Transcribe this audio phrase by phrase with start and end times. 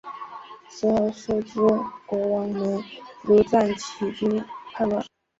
[0.67, 1.59] 随后苏毗
[2.07, 2.81] 国王没
[3.23, 4.43] 庐赞起兵
[4.73, 5.05] 叛乱。